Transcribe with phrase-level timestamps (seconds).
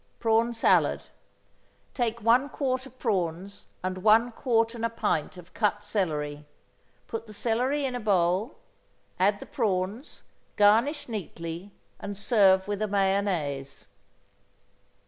[0.19, 1.03] =Prawn Salad.=
[1.93, 6.47] Take one quart of prawns and one quart and a pint of cut celery;
[7.05, 8.55] put the celery in a bowl;
[9.19, 10.23] add the prawns;
[10.55, 13.85] garnish neatly, and serve with a mayonnaise.